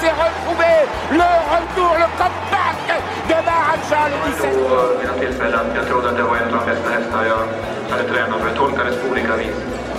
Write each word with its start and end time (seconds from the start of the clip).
S'est 0.00 0.16
retrouvé. 0.24 0.72
Le 1.20 1.30
retour, 1.54 1.92
le 2.02 2.08
comeback 2.20 2.78
de 3.28 3.38
Maharaja 3.48 4.08
le 4.12 4.16
17. 4.32 4.50
Vid 4.98 5.08
några 5.08 5.18
tillfällen. 5.20 5.66
Jag 5.74 5.86
trodde 5.86 6.08
att 6.10 6.16
det 6.16 6.22
var 6.22 6.36
en 6.36 6.54
av 6.54 6.60
de 6.60 6.70
bästa 6.70 6.90
hästar 6.90 7.24
jag 7.24 7.42
hade 7.90 8.08
tränat 8.08 8.40
för. 8.40 8.48
Det 8.50 8.56
tolkades 8.56 8.96
på 9.02 9.08
olika 9.08 9.36
vis. 9.36 9.56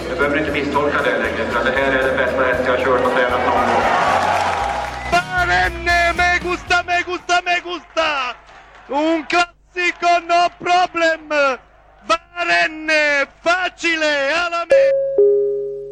Du 0.09 0.15
behöver 0.15 0.37
inte 0.39 0.51
misstolka 0.51 0.97
det 1.03 1.17
längre. 1.23 1.43
För 1.51 1.65
det 1.65 1.71
här 1.79 1.91
är 1.99 2.03
den 2.07 2.17
bästa 2.17 2.41
häst 2.43 2.61
jag 2.65 2.71
har 2.77 2.83
kört 2.85 3.05
och 3.05 3.13
tränat 3.13 3.41
någon 3.45 3.65
gång. 3.69 3.83
Barenne, 5.11 6.13
me 6.19 6.29
gusta, 6.49 6.83
me 6.87 6.97
gusta, 7.11 7.35
me 7.47 7.55
gusta! 7.69 8.09
Un 8.87 9.23
classico, 9.31 10.11
no 10.31 10.41
problem! 10.65 11.29
Barenne, 12.09 13.25
facile, 13.43 14.13
alla 14.45 14.65
me! 14.71 14.83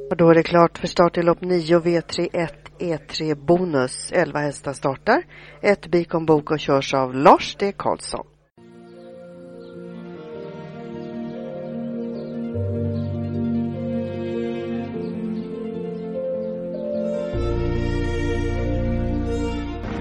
Och 0.10 0.18
då 0.18 0.30
är 0.30 0.36
det 0.36 0.44
klart 0.44 0.78
för 0.78 0.88
start 0.88 1.18
i 1.18 1.22
lopp 1.24 1.42
9 1.42 1.80
V31 1.80 2.65
E3 2.80 3.36
Bonus. 3.36 4.12
11 4.12 4.40
hästar 4.40 4.74
startar. 4.74 5.24
Ett 5.62 5.88
Bikon 5.88 6.26
Bok 6.26 6.52
och 6.52 6.60
körs 6.60 6.94
av 6.94 7.16
Lars 7.16 7.56
D. 7.56 7.74
Karlsson. 7.78 8.26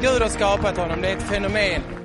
Gud 0.00 0.22
har 0.22 0.28
skapat 0.28 0.76
honom, 0.76 1.00
det 1.02 1.08
är 1.08 1.16
ett 1.16 1.22
fenomen. 1.22 2.03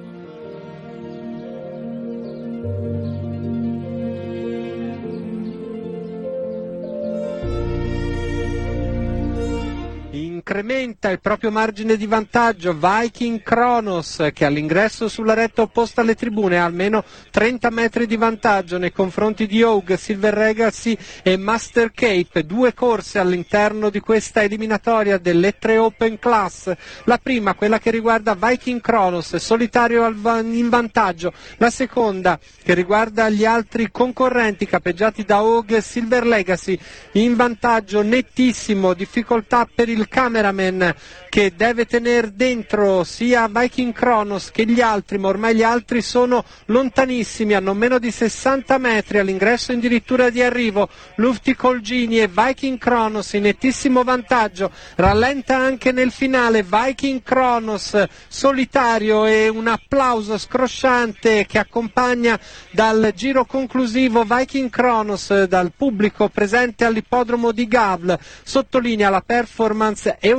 Incrementa 10.59 11.09
il 11.09 11.21
proprio 11.21 11.51
margine 11.51 11.95
di 11.95 12.05
vantaggio 12.05 12.77
Viking 12.77 13.41
Kronos 13.41 14.27
che 14.33 14.43
all'ingresso 14.43 15.07
sulla 15.07 15.33
retta 15.33 15.61
opposta 15.61 16.01
alle 16.01 16.15
tribune 16.15 16.59
ha 16.59 16.65
almeno 16.65 17.05
30 17.31 17.69
metri 17.69 18.05
di 18.05 18.17
vantaggio 18.17 18.77
nei 18.77 18.91
confronti 18.91 19.47
di 19.47 19.63
Hogue, 19.63 19.95
Silver 19.95 20.35
Legacy 20.35 20.97
e 21.23 21.37
Master 21.37 21.91
Cape, 21.93 22.45
due 22.45 22.73
corse 22.73 23.19
all'interno 23.19 23.89
di 23.89 24.01
questa 24.01 24.43
eliminatoria 24.43 25.17
delle 25.17 25.57
tre 25.57 25.77
Open 25.77 26.19
Class, 26.19 26.73
la 27.05 27.17
prima 27.19 27.53
quella 27.53 27.79
che 27.79 27.91
riguarda 27.91 28.35
Viking 28.35 28.81
Kronos, 28.81 29.37
solitario 29.37 30.05
in 30.07 30.67
vantaggio, 30.67 31.31
la 31.55 31.69
seconda 31.69 32.37
che 32.61 32.73
riguarda 32.73 33.29
gli 33.29 33.45
altri 33.45 33.89
concorrenti 33.91 34.65
capeggiati 34.65 35.23
da 35.23 35.41
Hogue 35.41 35.79
Silver 35.79 36.25
Legacy 36.25 36.77
in 37.13 37.35
vantaggio 37.35 38.01
nettissimo, 38.01 38.93
difficoltà 38.93 39.65
per 39.73 39.87
il 39.87 40.09
cameraman 40.49 40.95
che 41.29 41.53
deve 41.55 41.85
tenere 41.85 42.31
dentro 42.33 43.03
sia 43.03 43.47
Viking 43.47 43.93
Kronos 43.93 44.49
che 44.49 44.65
gli 44.65 44.81
altri, 44.81 45.19
ma 45.19 45.27
ormai 45.27 45.55
gli 45.55 45.61
altri 45.61 46.01
sono 46.01 46.43
lontanissimi, 46.65 47.53
hanno 47.53 47.75
meno 47.75 47.99
di 47.99 48.09
60 48.09 48.77
metri 48.79 49.19
all'ingresso 49.19 49.71
addirittura 49.71 50.31
di 50.31 50.41
arrivo. 50.41 50.89
Lufti 51.15 51.55
Colgini 51.55 52.19
e 52.19 52.27
Viking 52.27 52.79
Kronos 52.79 53.33
in 53.33 53.43
nettissimo 53.43 54.03
vantaggio, 54.03 54.71
rallenta 54.95 55.55
anche 55.55 55.91
nel 55.91 56.11
finale 56.11 56.63
Viking 56.63 57.21
Kronos 57.21 58.03
solitario 58.27 59.25
e 59.25 59.47
un 59.47 59.67
applauso 59.67 60.37
scrosciante 60.37 61.45
che 61.45 61.59
accompagna 61.59 62.39
dal 62.71 63.13
giro 63.15 63.45
conclusivo 63.45 64.23
Viking 64.23 64.71
Kronos 64.71 65.43
dal 65.43 65.71
pubblico 65.77 66.27
presente 66.27 66.85
all'ippodromo 66.85 67.51
di 67.51 67.67
Gavl, 67.67 68.17
sottolinea 68.43 69.09
la 69.09 69.21
performance 69.21 70.17
europea 70.19 70.37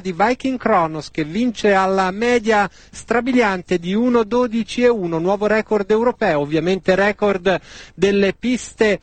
di 0.00 0.14
Viking 0.16 0.58
Kronos 0.58 1.10
che 1.10 1.24
vince 1.24 1.72
alla 1.74 2.10
media 2.10 2.68
strabiliante 2.90 3.78
di 3.78 3.94
1.12 3.94 4.82
e 4.84 4.88
1, 4.88 5.18
nuovo 5.18 5.46
record 5.46 5.90
europeo, 5.90 6.40
ovviamente 6.40 6.94
record 6.94 7.60
delle 7.94 8.32
piste 8.32 9.00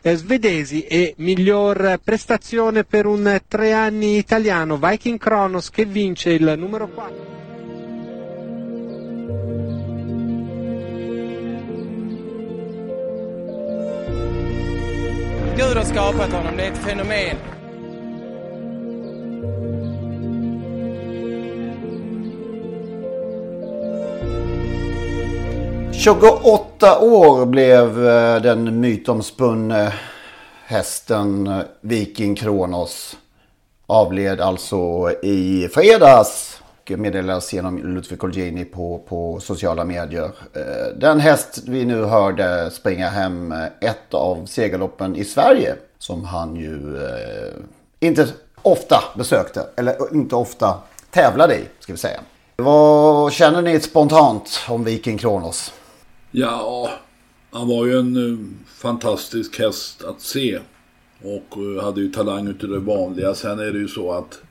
eh, 0.00 0.14
svedesi 0.14 0.82
e 0.84 1.14
miglior 1.18 1.98
prestazione 2.02 2.84
per 2.84 3.06
un 3.06 3.40
tre 3.48 3.72
anni 3.72 4.16
italiano, 4.18 4.78
Viking 4.78 5.18
Kronos 5.18 5.70
che 5.70 5.84
vince 5.84 6.30
il 6.30 6.54
numero 6.56 6.86
4. 6.88 7.36
Gud 15.58 15.76
har 15.76 16.56
det 16.56 16.62
är 16.66 16.72
ett 16.72 16.78
fenomen. 16.78 17.57
28 26.08 26.98
år 27.00 27.46
blev 27.46 28.08
eh, 28.08 28.42
den 28.42 28.80
mytomspunne 28.80 29.92
hästen 30.66 31.46
eh, 31.46 31.58
Viking 31.80 32.34
Kronos. 32.34 33.16
Avled 33.86 34.40
alltså 34.40 35.10
i 35.22 35.68
fredags. 35.72 36.60
Och 36.82 36.90
meddelades 36.98 37.52
genom 37.52 37.78
Ludvig 37.78 38.18
Colgjini 38.18 38.64
på, 38.64 39.00
på 39.08 39.40
sociala 39.40 39.84
medier. 39.84 40.30
Eh, 40.52 40.96
den 40.96 41.20
häst 41.20 41.58
vi 41.66 41.84
nu 41.84 42.04
hörde 42.04 42.70
springa 42.70 43.08
hem 43.08 43.54
ett 43.80 44.14
av 44.14 44.46
segerloppen 44.46 45.16
i 45.16 45.24
Sverige. 45.24 45.74
Som 45.98 46.24
han 46.24 46.56
ju 46.56 47.00
inte 48.00 48.28
ofta 48.62 49.04
besökte. 49.16 49.66
Eller 49.76 50.14
inte 50.14 50.36
ofta 50.36 50.74
tävlade 51.10 51.54
i, 51.54 51.64
ska 51.80 51.92
vi 51.92 51.98
säga. 51.98 52.20
Vad 52.56 53.32
känner 53.32 53.62
ni 53.62 53.80
spontant 53.80 54.60
om 54.68 54.84
Viking 54.84 55.18
Kronos? 55.18 55.72
Ja, 56.30 56.90
han 57.50 57.68
var 57.68 57.86
ju 57.86 57.98
en 57.98 58.16
uh, 58.16 58.38
fantastisk 58.66 59.58
häst 59.58 60.04
att 60.04 60.20
se. 60.20 60.58
Och 61.22 61.58
uh, 61.58 61.82
hade 61.82 62.00
ju 62.00 62.12
talang 62.12 62.48
utav 62.48 62.70
det 62.70 62.78
vanliga. 62.78 63.34
Sen 63.34 63.58
är 63.58 63.72
det 63.72 63.78
ju 63.78 63.88
så 63.88 64.12
att 64.12 64.42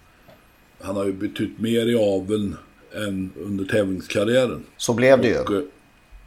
han 0.82 0.96
har 0.96 1.06
ju 1.06 1.14
betytt 1.14 1.60
mer 1.60 1.88
i 1.88 1.96
aveln 1.96 2.56
än 2.96 3.32
under 3.36 3.66
tävlingskarriären. 3.66 4.64
Så 4.78 4.94
blev 4.94 5.22
det 5.22 5.40
och, 5.40 5.52
ju. 5.52 5.58
Uh, 5.58 5.64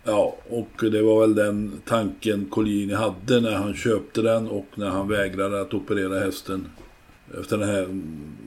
ja, 0.05 0.37
och 0.49 0.91
det 0.91 1.03
var 1.03 1.21
väl 1.21 1.35
den 1.35 1.73
tanken 1.85 2.47
Collini 2.51 2.95
hade 2.95 3.41
när 3.41 3.55
han 3.55 3.75
köpte 3.75 4.23
den 4.23 4.49
och 4.49 4.67
när 4.75 4.89
han 4.89 5.09
vägrade 5.09 5.61
att 5.61 5.75
operera 5.75 6.21
hästen. 6.21 6.67
Efter 7.41 7.59
den 7.59 7.69
här 7.69 7.89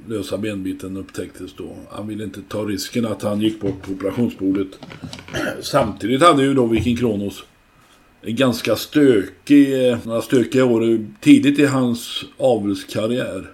lösa 0.08 0.38
benbiten 0.38 0.98
upptäcktes 0.98 1.54
då. 1.58 1.76
Han 1.90 2.08
ville 2.08 2.24
inte 2.24 2.42
ta 2.42 2.64
risken 2.64 3.06
att 3.06 3.22
han 3.22 3.42
gick 3.42 3.62
bort 3.62 3.82
på 3.82 3.92
operationsbordet. 3.92 4.68
Samtidigt 5.62 6.22
hade 6.22 6.44
ju 6.44 6.54
då 6.54 6.66
Viking 6.66 6.98
Kronos 6.98 7.44
en 8.22 8.36
ganska 8.36 8.76
stökig, 8.76 9.90
eh, 9.90 9.98
några 10.04 10.22
stökiga 10.22 10.66
år 10.66 11.06
tidigt 11.20 11.60
i 11.60 11.66
hans 11.66 12.26
avelskarriär. 12.38 13.52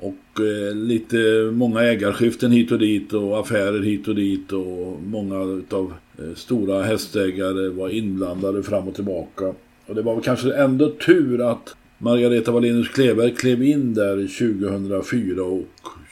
Och 0.00 0.40
eh, 0.40 0.74
lite 0.74 1.16
många 1.52 1.80
ägarskiften 1.80 2.52
hit 2.52 2.72
och 2.72 2.78
dit 2.78 3.12
och 3.12 3.40
affärer 3.40 3.82
hit 3.82 4.08
och 4.08 4.14
dit 4.14 4.52
och 4.52 5.02
många 5.02 5.36
av 5.70 5.94
eh, 6.18 6.34
stora 6.34 6.82
hästägare 6.82 7.68
var 7.68 7.88
inblandade 7.88 8.62
fram 8.62 8.88
och 8.88 8.94
tillbaka. 8.94 9.54
Och 9.86 9.94
det 9.94 10.02
var 10.02 10.14
väl 10.14 10.24
kanske 10.24 10.54
ändå 10.54 10.90
tur 10.90 11.50
att 11.50 11.76
Margareta 11.98 12.52
Wallenius 12.52 12.88
Kleberg 12.88 13.34
klev 13.34 13.62
in 13.62 13.94
där 13.94 14.16
2004 14.16 15.42
och 15.42 15.64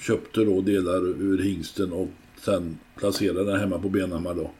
köpte 0.06 0.44
då 0.44 0.60
delar 0.60 1.22
ur 1.22 1.42
hingsten 1.42 1.92
och 1.92 2.08
sen 2.44 2.78
placerade 2.98 3.44
den 3.44 3.60
hemma 3.60 3.78
på 3.78 3.88
Benhammar 3.88 4.34
då. 4.34 4.50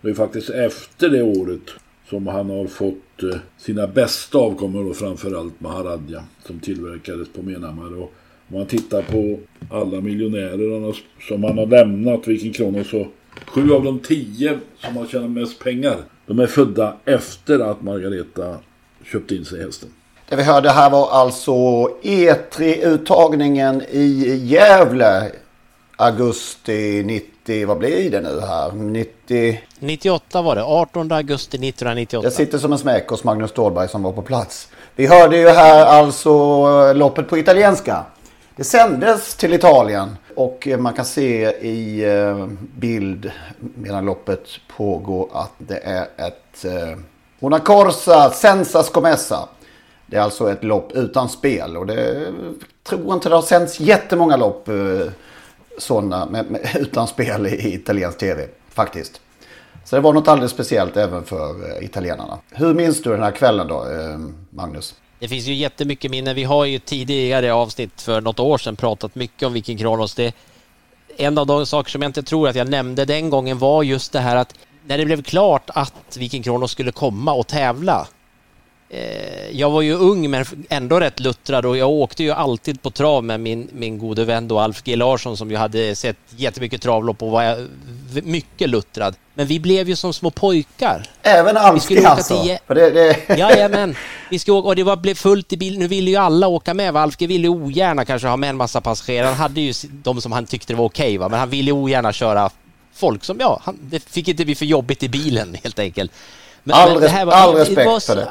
Det 0.00 0.10
är 0.10 0.14
faktiskt 0.14 0.50
efter 0.50 1.08
det 1.08 1.22
året 1.22 1.70
som 2.10 2.26
han 2.26 2.50
har 2.50 2.66
fått 2.66 3.22
eh, 3.22 3.38
sina 3.58 3.86
bästa 3.86 4.38
avkommor 4.38 4.84
då 4.84 4.94
framförallt 4.94 5.60
Maharadja 5.60 6.24
som 6.46 6.60
tillverkades 6.60 7.28
på 7.28 7.42
Benhammar. 7.42 7.96
Och 8.02 8.12
om 8.48 8.58
man 8.58 8.66
tittar 8.66 9.02
på 9.02 9.38
alla 9.70 10.00
miljonärer 10.00 10.96
som 11.28 11.44
han 11.44 11.58
har 11.58 11.66
lämnat 11.66 12.28
vilken 12.28 12.52
krona 12.52 12.84
så 12.84 13.06
sju 13.46 13.72
av 13.72 13.84
de 13.84 13.98
tio 13.98 14.58
som 14.78 14.96
har 14.96 15.06
tjänat 15.06 15.30
mest 15.30 15.58
pengar 15.58 15.96
de 16.26 16.38
är 16.38 16.46
födda 16.46 16.96
efter 17.04 17.58
att 17.58 17.82
Margareta 17.82 18.56
köpte 19.04 19.34
in 19.34 19.44
sig 19.44 19.62
hästen. 19.62 19.88
Det 20.28 20.36
vi 20.36 20.42
hörde 20.42 20.70
här 20.70 20.90
var 20.90 21.10
alltså 21.10 21.52
E3-uttagningen 22.02 23.82
i 23.90 24.36
Gävle. 24.44 25.32
Augusti 25.98 27.02
90, 27.02 27.66
vad 27.66 27.78
blir 27.78 28.10
det 28.10 28.20
nu 28.20 28.40
här? 28.40 28.72
90... 28.72 29.60
98 29.78 30.42
var 30.42 30.56
det, 30.56 30.64
18 30.64 31.12
augusti 31.12 31.56
1998. 31.56 32.28
Det 32.28 32.34
sitter 32.34 32.58
som 32.58 32.72
en 32.72 32.78
smäck 32.78 33.08
hos 33.08 33.24
Magnus 33.24 33.50
Ståhlberg 33.50 33.88
som 33.88 34.02
var 34.02 34.12
på 34.12 34.22
plats. 34.22 34.68
Vi 34.96 35.06
hörde 35.06 35.38
ju 35.38 35.48
här 35.48 35.86
alltså 35.86 36.92
loppet 36.92 37.28
på 37.28 37.38
italienska. 37.38 38.04
Det 38.56 38.64
sändes 38.64 39.34
till 39.34 39.54
Italien 39.54 40.16
och 40.34 40.68
man 40.78 40.92
kan 40.92 41.04
se 41.04 41.50
i 41.50 42.04
eh, 42.04 42.46
bild 42.58 43.30
medan 43.74 44.04
loppet 44.04 44.48
pågår 44.76 45.28
att 45.32 45.52
det 45.58 45.78
är 45.78 46.02
ett 46.02 46.64
eh, 46.64 46.98
Una 47.40 47.58
Corsa 47.58 48.30
Senza 48.30 48.82
Scomessa. 48.82 49.48
Det 50.06 50.16
är 50.16 50.20
alltså 50.20 50.50
ett 50.52 50.64
lopp 50.64 50.92
utan 50.92 51.28
spel 51.28 51.76
och 51.76 51.86
det 51.86 52.26
tror 52.82 53.14
inte 53.14 53.28
det 53.28 53.34
har 53.34 53.42
sänds 53.42 53.80
jättemånga 53.80 54.36
lopp 54.36 54.68
eh, 54.68 54.74
sådana 55.78 56.26
med, 56.26 56.50
med, 56.50 56.70
utan 56.80 57.08
spel 57.08 57.46
i 57.46 57.74
italiensk 57.74 58.18
tv 58.18 58.48
faktiskt. 58.70 59.20
Så 59.84 59.96
det 59.96 60.02
var 60.02 60.12
något 60.12 60.28
alldeles 60.28 60.52
speciellt 60.52 60.96
även 60.96 61.24
för 61.24 61.70
eh, 61.70 61.84
italienarna. 61.84 62.38
Hur 62.50 62.74
minns 62.74 63.02
du 63.02 63.10
den 63.10 63.22
här 63.22 63.30
kvällen 63.30 63.68
då, 63.68 63.74
eh, 63.74 64.18
Magnus? 64.50 64.94
Det 65.18 65.28
finns 65.28 65.46
ju 65.46 65.54
jättemycket 65.54 66.10
minnen. 66.10 66.34
Vi 66.34 66.44
har 66.44 66.64
ju 66.64 66.78
tidigare 66.78 67.52
avsnitt 67.52 68.02
för 68.02 68.20
något 68.20 68.40
år 68.40 68.58
sedan 68.58 68.76
pratat 68.76 69.14
mycket 69.14 69.46
om 69.46 69.52
Viking 69.52 69.78
Kronos. 69.78 70.14
Det, 70.14 70.34
en 71.16 71.38
av 71.38 71.46
de 71.46 71.66
saker 71.66 71.90
som 71.90 72.02
jag 72.02 72.08
inte 72.08 72.22
tror 72.22 72.48
att 72.48 72.56
jag 72.56 72.68
nämnde 72.68 73.04
den 73.04 73.30
gången 73.30 73.58
var 73.58 73.82
just 73.82 74.12
det 74.12 74.20
här 74.20 74.36
att 74.36 74.54
när 74.86 74.98
det 74.98 75.04
blev 75.04 75.22
klart 75.22 75.70
att 75.74 76.16
Viking 76.16 76.42
Kronos 76.42 76.70
skulle 76.70 76.92
komma 76.92 77.32
och 77.32 77.46
tävla 77.46 78.08
jag 79.52 79.70
var 79.70 79.82
ju 79.82 79.94
ung 79.94 80.30
men 80.30 80.44
ändå 80.68 81.00
rätt 81.00 81.20
luttrad 81.20 81.66
och 81.66 81.76
jag 81.76 81.90
åkte 81.90 82.22
ju 82.22 82.30
alltid 82.30 82.82
på 82.82 82.90
trav 82.90 83.24
med 83.24 83.40
min, 83.40 83.68
min 83.72 83.98
gode 83.98 84.24
vän 84.24 84.48
då 84.48 84.58
Alf 84.58 84.82
G 84.82 84.96
Larsson 84.96 85.36
som 85.36 85.50
ju 85.50 85.56
hade 85.56 85.96
sett 85.96 86.16
jättemycket 86.36 86.82
travlopp 86.82 87.22
och 87.22 87.30
var 87.30 87.66
mycket 88.22 88.70
luttrad. 88.70 89.14
Men 89.34 89.46
vi 89.46 89.60
blev 89.60 89.88
ju 89.88 89.96
som 89.96 90.12
små 90.12 90.30
pojkar. 90.30 91.06
Även 91.22 91.56
Alf 91.56 91.88
G 91.88 92.04
alltså? 92.04 92.42
Till... 92.42 92.58
Det, 92.66 92.90
det... 92.90 93.38
Jajamän. 93.38 93.96
Vi 94.30 94.38
skulle 94.38 94.56
åka, 94.56 94.68
och 94.68 94.76
det 94.76 94.82
var, 94.82 94.96
blev 94.96 95.14
fullt 95.14 95.52
i 95.52 95.56
bilen. 95.56 95.78
Nu 95.78 95.88
ville 95.88 96.10
ju 96.10 96.16
alla 96.16 96.46
åka 96.46 96.74
med. 96.74 96.96
Alf 96.96 97.16
G 97.16 97.26
ville 97.26 97.48
ogärna 97.48 98.04
kanske 98.04 98.28
ha 98.28 98.36
med 98.36 98.50
en 98.50 98.56
massa 98.56 98.80
passagerare. 98.80 99.26
Han 99.26 99.36
hade 99.36 99.60
ju 99.60 99.72
de 99.90 100.20
som 100.20 100.32
han 100.32 100.46
tyckte 100.46 100.72
det 100.72 100.76
var 100.76 100.84
okej 100.84 101.18
okay, 101.18 101.28
men 101.28 101.38
han 101.38 101.50
ville 101.50 101.72
ogärna 101.72 102.12
köra 102.12 102.50
folk 102.94 103.24
som, 103.24 103.40
ja, 103.40 103.60
han, 103.64 103.78
det 103.80 104.08
fick 104.08 104.28
inte 104.28 104.44
bli 104.44 104.54
för 104.54 104.64
jobbigt 104.64 105.02
i 105.02 105.08
bilen 105.08 105.56
helt 105.62 105.78
enkelt. 105.78 106.12
Men, 106.64 106.76
all, 106.76 107.00
men 107.00 107.26
var, 107.26 107.34
all 107.34 107.54
respekt 107.54 107.86
var, 107.86 108.00
för 108.00 108.16
det. 108.16 108.28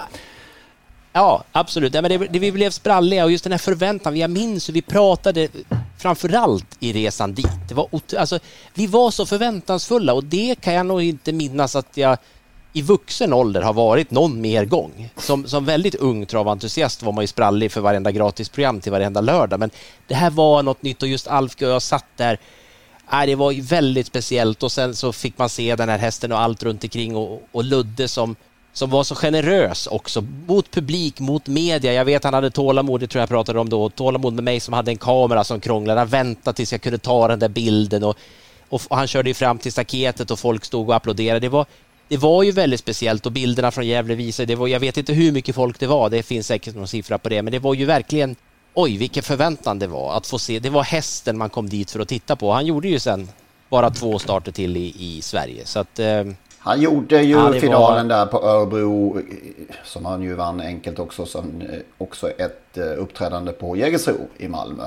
Ja, 1.18 1.44
absolut. 1.52 1.94
Ja, 1.94 2.02
men 2.02 2.12
det, 2.12 2.28
det, 2.28 2.40
vi 2.40 2.52
blev 2.52 2.70
spralliga 2.70 3.26
och 3.26 3.32
just 3.32 3.44
den 3.44 3.54
här 3.54 3.58
förväntan. 3.58 4.18
Jag 4.18 4.30
minns 4.30 4.70
hur 4.70 4.74
vi 4.74 4.82
pratade 4.82 5.48
framförallt 5.98 6.78
i 6.80 6.94
resan 6.94 7.34
dit. 7.34 7.68
Det 7.68 7.74
var, 7.74 7.90
alltså, 8.18 8.40
vi 8.74 8.88
var 8.88 9.12
så 9.12 9.26
förväntansfulla 9.26 10.14
och 10.14 10.24
det 10.24 10.62
kan 10.62 10.74
jag 10.74 10.86
nog 10.86 11.02
inte 11.02 11.34
minnas 11.34 11.76
att 11.76 11.98
jag 11.98 12.18
i 12.74 12.82
vuxen 12.82 13.34
ålder 13.34 13.62
har 13.62 13.74
varit 13.74 14.12
någon 14.12 14.42
mer 14.42 14.66
gång. 14.66 15.10
Som, 15.18 15.48
som 15.48 15.66
väldigt 15.66 15.96
ung 15.96 16.26
traventusiast 16.26 17.04
var 17.04 17.12
man 17.12 17.24
ju 17.24 17.28
sprallig 17.28 17.72
för 17.72 17.82
varenda 17.82 18.12
gratisprogram 18.12 18.82
till 18.82 18.92
varenda 18.92 19.22
lördag. 19.22 19.60
Men 19.60 19.70
det 20.08 20.16
här 20.16 20.30
var 20.30 20.64
något 20.64 20.84
nytt 20.84 21.02
och 21.02 21.08
just 21.08 21.28
Alf 21.28 21.56
och 21.56 21.62
jag 21.62 21.82
satt 21.82 22.06
där. 22.16 22.40
Äh, 23.12 23.26
det 23.26 23.36
var 23.36 23.52
ju 23.52 23.62
väldigt 23.62 24.08
speciellt 24.08 24.64
och 24.64 24.72
sen 24.72 24.96
så 24.96 25.14
fick 25.14 25.38
man 25.38 25.50
se 25.50 25.76
den 25.76 25.90
här 25.90 25.98
hästen 25.98 26.32
och 26.32 26.40
allt 26.40 26.64
runt 26.64 26.84
omkring 26.84 27.16
och, 27.16 27.42
och 27.52 27.64
Ludde 27.64 28.08
som 28.08 28.36
som 28.76 28.90
var 28.90 29.04
så 29.04 29.16
generös 29.16 29.88
också 29.88 30.24
mot 30.48 30.72
publik, 30.72 31.20
mot 31.20 31.48
media. 31.48 31.94
Jag 31.94 32.06
vet 32.06 32.24
han 32.24 32.34
hade 32.34 32.52
tålamod, 32.52 33.00
det 33.00 33.08
tror 33.08 33.20
jag 33.20 33.30
pratade 33.30 33.60
om 33.60 33.70
då, 33.70 33.90
tålamod 33.90 34.34
med 34.34 34.44
mig 34.44 34.60
som 34.60 34.74
hade 34.74 34.92
en 34.92 34.98
kamera 34.98 35.44
som 35.44 35.60
krånglade. 35.60 36.00
Han 36.00 36.08
väntade 36.08 36.56
tills 36.56 36.72
jag 36.72 36.82
kunde 36.82 36.98
ta 36.98 37.28
den 37.28 37.40
där 37.40 37.50
bilden 37.50 38.04
och, 38.04 38.18
och, 38.70 38.82
och 38.88 38.98
han 38.98 39.08
körde 39.08 39.30
ju 39.30 39.34
fram 39.34 39.58
till 39.58 39.72
staketet 39.72 40.32
och 40.32 40.40
folk 40.40 40.66
stod 40.66 40.90
och 40.90 40.96
applåderade. 40.96 41.40
Det 41.40 41.50
var, 41.50 41.66
det 42.08 42.18
var 42.18 42.44
ju 42.44 42.52
väldigt 42.52 42.80
speciellt 42.80 43.26
och 43.26 43.32
bilderna 43.32 43.72
från 43.72 43.88
Gävle 43.88 44.16
visade, 44.16 44.46
det 44.46 44.56
var, 44.56 44.68
jag 44.68 44.80
vet 44.80 44.98
inte 44.98 45.14
hur 45.14 45.32
mycket 45.32 45.56
folk 45.56 45.80
det 45.80 45.88
var, 45.88 46.10
det 46.10 46.24
finns 46.24 46.48
säkert 46.48 46.76
någon 46.76 46.88
siffra 46.88 47.18
på 47.18 47.30
det, 47.30 47.42
men 47.42 47.52
det 47.52 47.60
var 47.60 47.74
ju 47.74 47.86
verkligen, 47.86 48.36
oj 48.74 48.98
vilken 48.98 49.24
förväntan 49.24 49.80
det 49.80 49.88
var 49.88 50.18
att 50.18 50.28
få 50.28 50.40
se. 50.40 50.60
Det 50.60 50.70
var 50.70 50.84
hästen 50.84 51.38
man 51.38 51.50
kom 51.50 51.70
dit 51.70 51.92
för 51.92 52.00
att 52.00 52.08
titta 52.08 52.36
på. 52.36 52.52
Han 52.52 52.66
gjorde 52.66 52.88
ju 52.88 53.00
sen 53.00 53.30
bara 53.70 53.90
två 53.90 54.20
starter 54.20 54.52
till 54.52 54.78
i, 54.78 54.94
i 55.00 55.22
Sverige. 55.22 55.66
Så 55.66 55.80
att, 55.80 56.00
eh, 56.00 56.24
han 56.66 56.82
gjorde 56.82 57.22
ju 57.22 57.36
ja, 57.36 57.54
finalen 57.54 58.08
var... 58.08 58.16
där 58.16 58.26
på 58.26 58.44
Örebro 58.44 59.22
som 59.84 60.06
han 60.06 60.22
ju 60.22 60.34
vann 60.34 60.62
enkelt 60.62 61.00
också. 61.00 61.26
Som 61.26 61.62
eh, 61.62 61.80
också 61.98 62.30
ett 62.30 62.78
eh, 62.78 62.84
uppträdande 62.84 63.52
på 63.52 63.78
Jägersro 63.78 64.16
i 64.38 64.48
Malmö. 64.48 64.84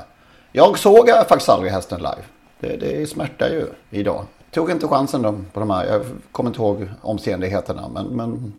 Jag 0.53 0.79
såg 0.79 1.09
faktiskt 1.09 1.49
aldrig 1.49 1.73
hästen 1.73 1.99
live. 1.99 2.23
Det, 2.61 2.77
det 2.77 3.11
smärtar 3.11 3.49
ju 3.49 3.67
idag. 3.91 4.25
Tog 4.51 4.71
inte 4.71 4.89
chansen 4.89 5.23
då 5.23 5.35
på 5.53 5.61
de 5.61 5.71
här. 5.71 5.87
Jag 5.87 6.03
kommer 6.33 6.51
inte 6.51 6.61
ihåg 6.61 6.89
omständigheterna. 7.03 7.89
Men, 7.89 8.07
men 8.07 8.53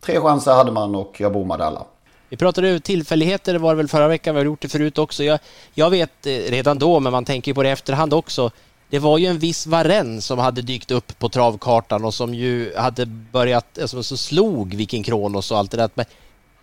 tre 0.00 0.20
chanser 0.20 0.52
hade 0.52 0.72
man 0.72 0.94
och 0.94 1.20
jag 1.20 1.32
bommade 1.32 1.64
alla. 1.64 1.84
Vi 2.28 2.36
pratade 2.36 2.80
tillfälligheter, 2.80 3.52
det 3.52 3.58
var 3.58 3.74
väl 3.74 3.88
förra 3.88 4.08
veckan, 4.08 4.34
vi 4.34 4.40
har 4.40 4.44
gjort 4.44 4.62
det 4.62 4.68
förut 4.68 4.98
också. 4.98 5.24
Jag, 5.24 5.38
jag 5.74 5.90
vet 5.90 6.26
eh, 6.26 6.30
redan 6.30 6.78
då, 6.78 7.00
men 7.00 7.12
man 7.12 7.24
tänker 7.24 7.54
på 7.54 7.62
det 7.62 7.68
i 7.68 7.72
efterhand 7.72 8.14
också 8.14 8.50
det 8.90 8.98
var 8.98 9.18
ju 9.18 9.26
en 9.26 9.38
viss 9.38 9.66
Varen 9.66 10.22
som 10.22 10.38
hade 10.38 10.62
dykt 10.62 10.90
upp 10.90 11.18
på 11.18 11.28
travkartan 11.28 12.04
och 12.04 12.14
som 12.14 12.34
ju 12.34 12.76
hade 12.76 13.06
börjat, 13.06 13.78
alltså, 13.78 14.02
som 14.02 14.18
slog 14.18 14.74
Viking 14.74 15.02
Kronos 15.02 15.50
och 15.50 15.58
allt 15.58 15.70
det 15.70 15.76
där. 15.76 15.90
Men 15.94 16.04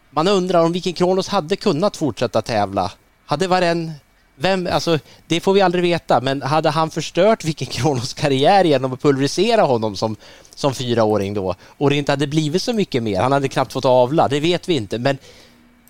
man 0.10 0.28
undrar 0.28 0.64
om 0.64 0.72
Viking 0.72 0.94
Kronos 0.94 1.28
hade 1.28 1.56
kunnat 1.56 1.98
fortsätta 1.98 2.42
tävla. 2.42 2.92
Hade 3.26 3.48
Varen, 3.48 3.92
vem, 4.36 4.68
alltså 4.72 5.00
det 5.28 5.40
får 5.40 5.54
vi 5.54 5.62
aldrig 5.62 5.84
veta, 5.84 6.22
men 6.22 6.42
hade 6.42 6.70
han 6.70 6.90
förstört 6.90 7.46
Viking 7.46 7.68
Kronos 7.68 8.14
karriär 8.14 8.66
genom 8.66 8.94
att 8.94 9.02
pulverisera 9.02 9.62
honom 9.62 9.96
som, 9.96 10.16
som 10.56 10.74
fyraåring 10.74 11.34
då 11.34 11.56
och 11.78 11.90
det 11.90 11.96
inte 11.96 12.12
hade 12.12 12.28
blivit 12.28 12.62
så 12.62 12.74
mycket 12.74 13.04
mer, 13.04 13.22
han 13.22 13.32
hade 13.32 13.48
knappt 13.48 13.74
fått 13.74 13.86
avla, 13.86 14.28
det 14.28 14.40
vet 14.40 14.70
vi 14.70 14.74
inte, 14.74 14.98
men 14.98 15.18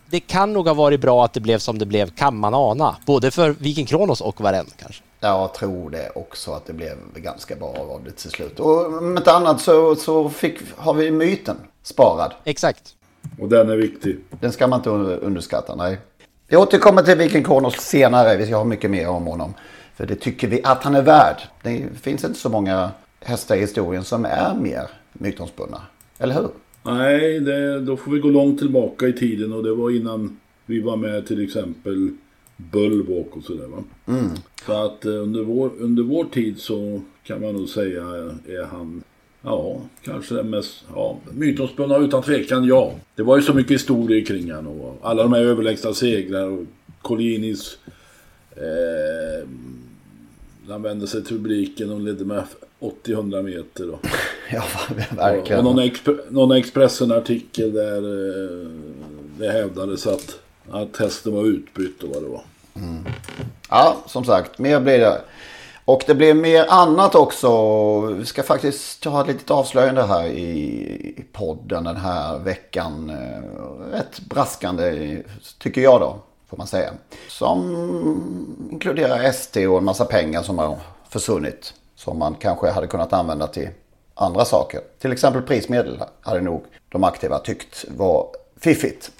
det 0.10 0.20
kan 0.20 0.54
nog 0.54 0.68
ha 0.68 0.74
varit 0.74 1.02
bra 1.02 1.26
att 1.26 1.34
det 1.34 1.40
blev 1.40 1.60
som 1.60 1.80
det 1.80 1.86
blev, 1.86 2.10
kan 2.10 2.38
man 2.38 2.54
ana, 2.54 2.96
både 3.06 3.32
för 3.32 3.50
Viking 3.50 3.86
Kronos 3.86 4.22
och 4.22 4.42
Varen 4.42 4.68
kanske. 4.80 5.04
Jag 5.28 5.54
tror 5.54 5.90
det 5.90 6.10
också 6.16 6.52
att 6.52 6.66
det 6.66 6.74
blev 6.74 6.98
ganska 7.16 7.56
bra 7.56 7.76
av 7.94 8.04
det 8.04 8.12
till 8.12 8.30
slut. 8.30 8.60
Och 8.60 8.98
om 8.98 9.18
inte 9.18 9.32
annat 9.32 9.62
så, 9.62 9.96
så 9.96 10.30
fick, 10.30 10.60
har 10.76 10.94
vi 10.94 11.12
myten 11.12 11.56
sparad. 11.84 12.34
Exakt. 12.44 12.96
Och 13.40 13.50
den 13.50 13.70
är 13.70 13.76
viktig. 13.76 14.20
Den 14.40 14.52
ska 14.52 14.68
man 14.68 14.80
inte 14.80 14.90
underskatta, 14.90 15.76
nej. 15.76 15.98
Vi 16.48 16.58
återkommer 16.58 17.04
till 17.04 17.18
Viking 17.18 17.44
Kronos 17.44 17.74
senare. 17.74 18.38
Vi 18.38 18.46
ska 18.46 18.56
ha 18.56 18.64
mycket 18.64 18.92
mer 18.92 19.10
om 19.10 19.26
honom. 19.26 19.54
För 19.96 20.06
det 20.06 20.16
tycker 20.16 20.48
vi 20.48 20.62
att 20.64 20.84
han 20.84 20.96
är 20.96 21.02
värd. 21.02 21.42
Det 21.62 21.86
finns 22.02 22.24
inte 22.24 22.40
så 22.40 22.50
många 22.50 22.92
hästar 23.20 23.56
i 23.56 23.60
historien 23.60 24.04
som 24.04 24.26
är 24.26 24.56
mer 24.62 24.90
mytomspunna. 25.14 25.82
Eller 26.18 26.36
hur? 26.36 26.50
Nej, 26.84 27.40
det, 27.40 27.80
då 27.80 27.98
får 27.98 28.12
vi 28.12 28.20
gå 28.20 28.30
långt 28.30 28.60
tillbaka 28.60 29.08
i 29.08 29.14
tiden 29.14 29.54
och 29.54 29.64
det 29.64 29.74
var 29.74 29.90
innan 29.90 30.40
vi 30.66 30.82
var 30.82 30.98
med 30.98 31.28
till 31.28 31.44
exempel 31.44 32.10
Bullwalk 32.72 33.38
och 33.38 33.44
sådär 33.44 33.68
va. 33.68 33.84
Mm. 34.06 34.30
Så 34.66 34.86
att 34.86 35.06
eh, 35.06 35.12
under 35.12 35.44
vår, 35.44 35.72
under 35.80 36.04
vår 36.04 36.26
tid 36.26 36.60
så 36.60 37.02
kan 37.24 37.42
man 37.42 37.54
nog 37.56 37.70
säga 37.70 38.02
är 38.48 38.66
han 38.72 39.04
Ja, 39.46 39.82
kanske 40.04 40.36
den 40.36 40.50
mest 40.50 40.84
ja, 40.96 41.18
mytomspunna 41.34 41.98
utan 41.98 42.24
tvekan 42.24 42.66
ja. 42.66 42.94
Det 43.16 43.24
var 43.24 43.38
ju 43.38 43.44
så 43.44 43.54
mycket 43.54 43.72
historier 43.72 44.26
kring 44.26 44.52
han 44.52 44.68
och 44.68 45.00
alla 45.02 45.24
de 45.24 45.34
här 45.34 45.42
överlägsna 45.42 45.94
segrar 45.94 46.48
och 46.48 46.66
Collinis 47.02 47.78
eh, 48.56 49.48
han 50.68 50.82
vände 50.82 51.08
sig 51.08 51.24
till 51.24 51.38
publiken 51.38 51.92
och 51.92 52.02
ledde 52.02 52.26
med 52.26 52.44
80-100 52.80 53.42
meter. 53.42 53.90
Och, 53.90 54.06
ja, 54.52 54.64
verkligen. 55.16 55.60
Och 55.60 55.64
någon, 55.64 55.80
exp 55.80 56.10
någon 56.30 56.52
Expressen-artikel 56.52 57.74
där 57.74 57.98
eh, 57.98 58.70
det 59.40 59.52
hävdades 59.52 60.08
att, 60.08 60.40
att 60.70 60.98
hästen 60.98 61.34
var 61.34 61.46
utbytt 61.46 62.04
och 62.04 62.10
vad 62.10 62.24
det 62.24 62.30
var. 62.30 62.44
Mm. 62.76 63.06
Ja, 63.70 63.98
som 64.06 64.26
sagt, 64.26 64.60
mer 64.60 64.80
blir 64.80 65.00
det. 65.00 65.22
Och 65.86 66.04
det 66.08 66.16
blir 66.16 66.34
mer 66.34 66.66
annat 66.70 67.16
också. 67.16 68.02
Vi 68.02 68.26
ska 68.26 68.44
faktiskt 68.44 69.06
ha 69.06 69.22
ett 69.22 69.28
litet 69.28 69.52
avslöjande 69.52 70.04
här 70.04 70.26
i 70.26 71.26
podden 71.32 71.84
den 71.84 71.98
här 71.98 72.40
veckan. 72.40 73.10
Eh, 73.10 73.92
rätt 73.92 74.20
braskande 74.20 75.18
tycker 75.60 75.82
jag 75.82 76.02
då, 76.02 76.18
får 76.50 76.58
man 76.58 76.68
säga. 76.68 76.94
Som 77.30 78.68
inkluderar 78.72 79.24
ST 79.24 79.68
och 79.68 79.78
en 79.78 79.84
massa 79.84 80.06
pengar 80.06 80.44
som 80.44 80.58
har 80.58 80.78
försvunnit. 81.10 81.74
Som 81.96 82.20
man 82.20 82.36
kanske 82.36 82.72
hade 82.72 82.88
kunnat 82.88 83.14
använda 83.14 83.48
till 83.48 83.70
andra 84.16 84.46
saker. 84.46 84.82
Till 85.00 85.12
exempel 85.12 85.42
prismedel 85.42 86.04
hade 86.22 86.42
nog 86.42 86.64
de 86.90 87.04
aktiva 87.04 87.40
tyckt 87.40 87.86
var 87.98 88.28
fiffigt. 88.60 89.12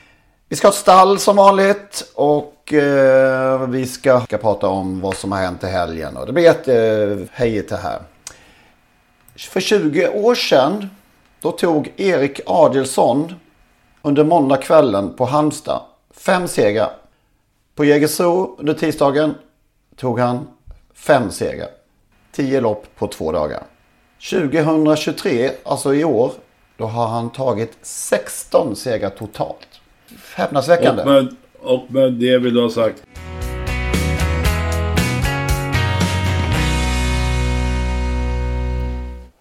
Vi 0.50 0.56
ska 0.56 0.68
ha 0.68 0.72
ett 0.72 0.78
stall 0.78 1.20
som 1.20 1.36
vanligt 1.36 2.12
och 2.16 2.74
eh, 2.74 3.68
vi 3.68 3.86
ska, 3.88 4.22
ska 4.22 4.38
prata 4.38 4.68
om 4.68 5.02
vad 5.02 5.16
som 5.16 5.32
har 5.32 5.40
hänt 5.40 5.64
i 5.64 5.68
helgen. 5.68 6.18
Och 6.18 6.26
det 6.26 6.34
blir 6.34 6.50
ett 6.50 6.68
eh, 6.68 7.28
hejigt 7.32 7.70
det 7.70 7.78
här. 7.78 8.02
För 9.36 9.60
20 9.60 10.08
år 10.08 10.36
sedan 10.36 10.90
då 11.40 11.52
tog 11.52 11.94
Erik 11.98 12.40
Adelsson 12.46 13.34
under 14.02 14.24
måndagskvällen 14.24 15.14
på 15.14 15.26
Halmstad 15.26 15.82
fem 16.14 16.48
segrar. 16.48 16.92
På 17.76 17.86
Jägersro 17.86 18.56
under 18.60 18.74
tisdagen 18.74 19.36
tog 19.96 20.20
han 20.20 20.48
fem 20.94 21.32
segrar. 21.32 21.70
Tio 22.32 22.62
lopp 22.62 22.86
på 22.96 23.08
två 23.08 23.32
dagar. 23.32 23.64
2023, 24.30 25.52
alltså 25.64 25.94
i 25.94 26.04
år, 26.04 26.32
då 26.78 26.86
har 26.86 27.08
han 27.08 27.30
tagit 27.30 27.78
16 27.82 28.76
segrar 28.76 29.10
totalt. 29.10 29.73
Häpnadsväckande. 30.36 31.02
Och 31.02 31.08
med, 31.08 31.36
och 31.60 31.92
med 31.92 32.14
det 32.14 32.38
vill 32.38 32.54
du 32.54 32.62
ha 32.62 32.70
sagt. 32.70 33.04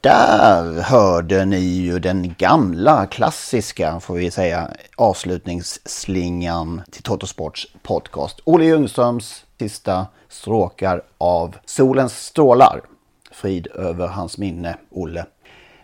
Där 0.03 0.83
hörde 0.83 1.45
ni 1.45 1.61
ju 1.61 1.99
den 1.99 2.35
gamla 2.39 3.07
klassiska, 3.07 4.01
får 4.01 4.15
vi 4.15 4.31
säga, 4.31 4.71
avslutningsslingan 4.97 6.83
till 6.91 7.03
Totosports 7.03 7.69
podcast. 7.83 8.41
Olle 8.45 8.65
Ljungströms 8.65 9.45
sista 9.59 10.07
stråkar 10.29 11.03
av 11.19 11.57
Solens 11.65 12.27
strålar. 12.27 12.81
Frid 13.33 13.67
över 13.67 14.07
hans 14.07 14.39
minne, 14.39 14.77
Olle. 14.91 15.25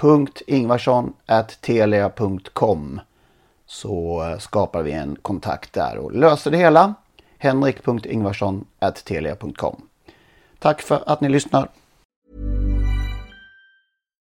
henrik.ingvarsson.telia.com 0.00 3.00
så 3.66 4.28
eh, 4.30 4.38
skapar 4.38 4.82
vi 4.82 4.92
en 4.92 5.16
kontakt 5.22 5.72
där 5.72 5.98
och 5.98 6.12
löser 6.12 6.50
det 6.50 6.56
hela. 6.56 6.94
henrik.ingvarsson.telia.com 7.38 9.82
Tack 10.58 10.82
för 10.82 11.02
att 11.06 11.20
ni 11.20 11.28
lyssnar. 11.28 11.68